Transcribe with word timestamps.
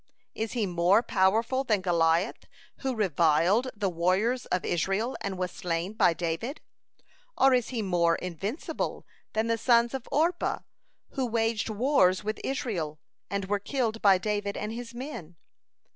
Is 0.33 0.53
he 0.53 0.65
more 0.65 1.03
powerful 1.03 1.63
than 1.63 1.81
Goliath, 1.81 2.45
who 2.77 2.95
reviled 2.95 3.69
the 3.75 3.87
warriors 3.87 4.47
of 4.47 4.65
Israel, 4.65 5.15
and 5.21 5.37
was 5.37 5.51
slain 5.51 5.93
by 5.93 6.15
David? 6.15 6.59
Or 7.37 7.53
is 7.53 7.67
he 7.67 7.83
more 7.83 8.15
invincible 8.15 9.05
than 9.33 9.45
the 9.45 9.59
sons 9.59 9.93
of 9.93 10.09
Orpah, 10.11 10.61
who 11.11 11.27
waged 11.27 11.69
wars 11.69 12.23
with 12.23 12.41
Israel, 12.43 12.97
and 13.29 13.45
were 13.45 13.59
killed 13.59 14.01
by 14.01 14.17
David 14.17 14.57
and 14.57 14.71
his 14.73 14.95
men? 14.95 15.35